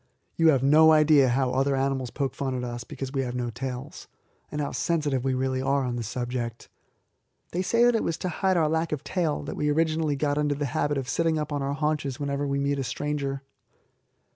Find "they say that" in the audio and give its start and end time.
7.51-7.93